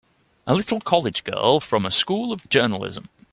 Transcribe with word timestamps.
A 0.47 0.55
little 0.55 0.79
college 0.81 1.23
girl 1.23 1.59
from 1.59 1.85
a 1.85 1.91
School 1.91 2.31
of 2.33 2.49
Journalism! 2.49 3.07